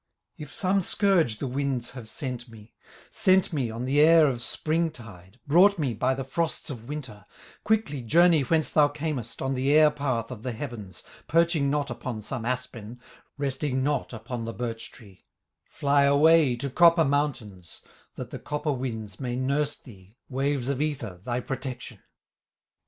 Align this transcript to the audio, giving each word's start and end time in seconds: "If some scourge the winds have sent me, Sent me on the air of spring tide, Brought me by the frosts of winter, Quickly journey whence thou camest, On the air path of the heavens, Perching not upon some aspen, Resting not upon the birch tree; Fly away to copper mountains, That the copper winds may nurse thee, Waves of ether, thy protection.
"If 0.35 0.51
some 0.51 0.81
scourge 0.81 1.37
the 1.37 1.45
winds 1.45 1.91
have 1.91 2.09
sent 2.09 2.49
me, 2.49 2.73
Sent 3.11 3.53
me 3.53 3.69
on 3.69 3.85
the 3.85 3.99
air 3.99 4.25
of 4.25 4.41
spring 4.41 4.89
tide, 4.89 5.39
Brought 5.45 5.77
me 5.77 5.93
by 5.93 6.15
the 6.15 6.23
frosts 6.23 6.71
of 6.71 6.87
winter, 6.89 7.23
Quickly 7.63 8.01
journey 8.01 8.41
whence 8.41 8.71
thou 8.71 8.87
camest, 8.87 9.43
On 9.43 9.53
the 9.53 9.71
air 9.71 9.91
path 9.91 10.31
of 10.31 10.41
the 10.41 10.53
heavens, 10.53 11.03
Perching 11.27 11.69
not 11.69 11.91
upon 11.91 12.23
some 12.23 12.45
aspen, 12.45 12.99
Resting 13.37 13.83
not 13.83 14.11
upon 14.11 14.45
the 14.45 14.53
birch 14.53 14.91
tree; 14.91 15.23
Fly 15.65 16.05
away 16.05 16.55
to 16.55 16.71
copper 16.71 17.05
mountains, 17.05 17.81
That 18.15 18.31
the 18.31 18.39
copper 18.39 18.71
winds 18.73 19.19
may 19.19 19.35
nurse 19.35 19.75
thee, 19.77 20.17
Waves 20.27 20.67
of 20.67 20.81
ether, 20.81 21.19
thy 21.23 21.41
protection. 21.41 21.99